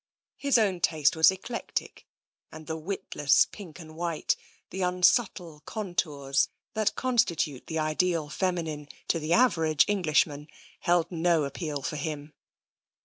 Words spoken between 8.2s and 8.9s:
feminine